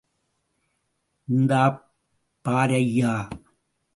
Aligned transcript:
இந்தாப் 1.27 1.77
பாரய்யா. 2.45 3.13